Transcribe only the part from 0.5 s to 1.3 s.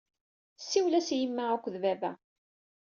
Siwlen-as i